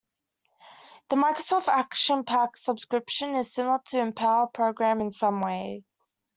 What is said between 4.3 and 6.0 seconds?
Program in some ways.